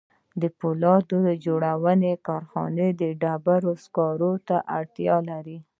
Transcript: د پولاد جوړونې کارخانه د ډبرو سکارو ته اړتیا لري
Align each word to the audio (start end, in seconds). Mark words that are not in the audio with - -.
د 0.41 0.43
پولاد 0.59 1.07
جوړونې 1.45 2.13
کارخانه 2.27 2.85
د 3.01 3.03
ډبرو 3.21 3.73
سکارو 3.83 4.31
ته 4.47 4.57
اړتیا 4.77 5.17
لري 5.29 5.57